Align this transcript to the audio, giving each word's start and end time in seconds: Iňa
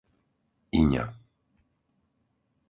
Iňa 0.79 1.05